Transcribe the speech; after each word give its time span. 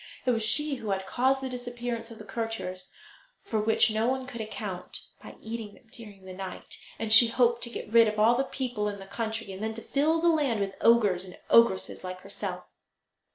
It 0.25 0.31
was 0.31 0.41
she 0.41 0.77
who 0.77 0.89
had 0.89 1.05
caused 1.05 1.41
the 1.41 1.47
disappearance 1.49 2.09
of 2.09 2.17
the 2.17 2.23
courtiers, 2.25 2.91
for 3.43 3.59
which 3.59 3.91
no 3.91 4.07
one 4.07 4.25
could 4.25 4.41
account, 4.41 5.01
by 5.21 5.35
eating 5.43 5.75
them 5.75 5.85
during 5.91 6.25
the 6.25 6.33
night, 6.33 6.79
and 6.97 7.13
she 7.13 7.27
hoped 7.27 7.61
to 7.65 7.69
get 7.69 7.93
rid 7.93 8.07
of 8.07 8.17
all 8.17 8.33
the 8.35 8.43
people 8.43 8.87
in 8.87 8.97
the 8.97 9.05
country, 9.05 9.53
and 9.53 9.61
then 9.61 9.75
to 9.75 9.81
fill 9.83 10.19
the 10.19 10.27
land 10.29 10.59
with 10.59 10.73
ogres 10.81 11.23
and 11.23 11.37
ogresses 11.51 12.03
like 12.03 12.21
herself. 12.21 12.63